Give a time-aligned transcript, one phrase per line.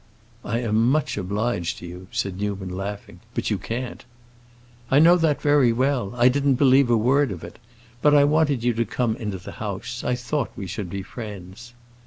[0.43, 4.03] "I am much obliged to you," said Newman, laughing; "but you can't."
[4.89, 7.59] "I know that very well; I didn't believe a word of it.
[8.01, 11.75] But I wanted you to come into the house; I thought we should be friends."